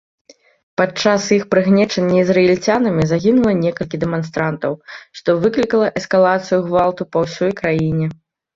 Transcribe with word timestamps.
Падчас 0.81 1.21
іх 1.37 1.43
прыгнечання 1.51 2.15
ізраільцянамі 2.25 3.03
загінула 3.13 3.53
некалькі 3.65 4.01
дэманстрантаў, 4.05 4.73
што 5.21 5.29
выклікала 5.47 5.93
эскалацыю 6.03 6.59
гвалту 6.73 7.01
па 7.15 7.27
ўсёй 7.29 7.51
краіне. 7.65 8.07